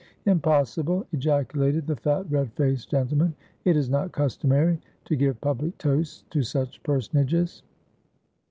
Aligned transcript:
"Impossible!" 0.25 1.05
ejaculated 1.13 1.85
the 1.85 1.95
fat, 1.95 2.25
red 2.31 2.51
faced 2.53 2.89
gentle 2.89 3.19
man. 3.19 3.35
"It 3.65 3.77
is 3.77 3.87
not 3.87 4.11
customary 4.11 4.79
to 5.05 5.15
give 5.15 5.39
public 5.41 5.77
toasts 5.77 6.23
to 6.31 6.41
such 6.41 6.81
personages." 6.81 7.61